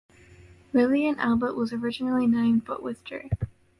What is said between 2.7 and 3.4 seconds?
withdrew.